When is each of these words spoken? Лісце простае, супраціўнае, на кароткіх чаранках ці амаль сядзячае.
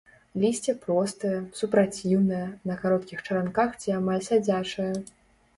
Лісце 0.43 0.73
простае, 0.85 1.33
супраціўнае, 1.59 2.41
на 2.71 2.79
кароткіх 2.81 3.21
чаранках 3.27 3.79
ці 3.85 3.97
амаль 3.99 4.25
сядзячае. 4.31 4.93